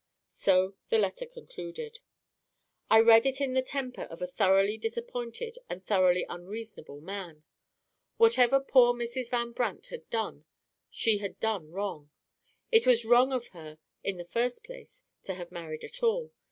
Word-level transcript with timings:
So 0.31 0.73
the 0.89 0.97
letter 0.97 1.27
concluded. 1.27 1.99
I 2.89 2.99
read 3.01 3.27
it 3.27 3.39
in 3.39 3.53
the 3.53 3.61
temper 3.61 4.01
of 4.05 4.19
a 4.19 4.25
thoroughly 4.25 4.75
disappointed 4.75 5.59
and 5.69 5.85
thoroughly 5.85 6.25
unreasonable 6.27 7.01
man. 7.01 7.43
Whatever 8.17 8.59
poor 8.61 8.95
Mrs. 8.95 9.29
Van 9.29 9.51
Brandt 9.51 9.85
had 9.93 10.09
done, 10.09 10.45
she 10.89 11.19
had 11.19 11.39
done 11.39 11.69
wrong. 11.71 12.09
It 12.71 12.87
was 12.87 13.05
wrong 13.05 13.31
of 13.31 13.49
her, 13.49 13.77
in 14.03 14.17
the 14.17 14.25
first 14.25 14.63
place, 14.63 15.03
to 15.25 15.35
have 15.35 15.51
married 15.51 15.83
at 15.83 16.01
all. 16.01 16.31